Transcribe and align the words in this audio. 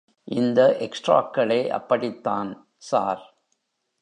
இந்த 0.27 0.77
எக்ஸ்ட்ராக்களே 0.79 1.69
அப்படித்தான், 1.69 2.67
ஸார். 2.77 3.23